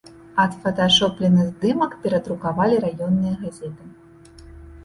[0.43, 3.83] Адфоташоплены здымак перадрукавалі раённыя газеты.